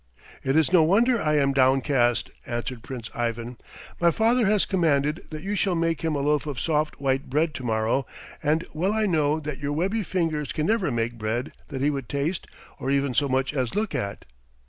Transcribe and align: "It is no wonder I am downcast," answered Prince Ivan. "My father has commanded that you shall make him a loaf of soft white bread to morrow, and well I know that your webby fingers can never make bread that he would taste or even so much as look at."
"It 0.43 0.55
is 0.55 0.73
no 0.73 0.81
wonder 0.81 1.21
I 1.21 1.35
am 1.37 1.53
downcast," 1.53 2.31
answered 2.47 2.81
Prince 2.81 3.11
Ivan. 3.13 3.57
"My 3.99 4.09
father 4.09 4.47
has 4.47 4.65
commanded 4.65 5.21
that 5.29 5.43
you 5.43 5.53
shall 5.53 5.75
make 5.75 6.01
him 6.01 6.15
a 6.15 6.21
loaf 6.21 6.47
of 6.47 6.59
soft 6.59 6.99
white 6.99 7.29
bread 7.29 7.53
to 7.53 7.63
morrow, 7.63 8.07
and 8.41 8.65
well 8.73 8.93
I 8.93 9.05
know 9.05 9.39
that 9.41 9.59
your 9.59 9.73
webby 9.73 10.01
fingers 10.01 10.53
can 10.53 10.65
never 10.65 10.89
make 10.89 11.19
bread 11.19 11.51
that 11.67 11.81
he 11.83 11.91
would 11.91 12.09
taste 12.09 12.47
or 12.79 12.89
even 12.89 13.13
so 13.13 13.29
much 13.29 13.53
as 13.53 13.75
look 13.75 13.93
at." 13.93 14.25